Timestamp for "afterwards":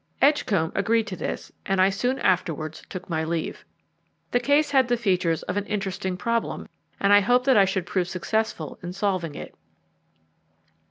2.17-2.81